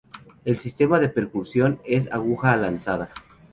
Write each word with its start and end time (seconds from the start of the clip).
El 0.45 0.57
sistema 0.57 0.99
de 0.99 1.09
percusión 1.09 1.79
es 1.85 2.07
por 2.07 2.15
aguja 2.15 2.57
lanzada. 2.57 3.11